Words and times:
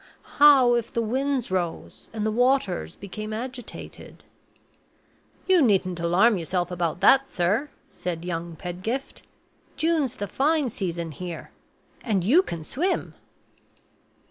How 0.37 0.73
if 0.73 0.91
the 0.91 1.01
winds 1.03 1.51
rose 1.51 2.09
and 2.11 2.25
the 2.25 2.31
waters 2.31 2.95
became 2.95 3.31
agitated?" 3.33 4.23
"You 5.47 5.61
needn't 5.61 5.99
alarm 5.99 6.39
yourself 6.39 6.71
about 6.71 7.01
that, 7.01 7.29
sir," 7.29 7.69
said 7.91 8.25
young 8.25 8.55
Pedgift; 8.55 9.21
"June's 9.77 10.15
the 10.15 10.25
fine 10.25 10.71
season 10.71 11.11
here 11.11 11.51
and 12.01 12.23
you 12.23 12.41
can 12.41 12.63
swim." 12.63 13.13